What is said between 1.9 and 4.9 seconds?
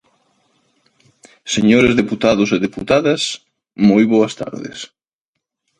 deputados e deputadas, moi boas tardes.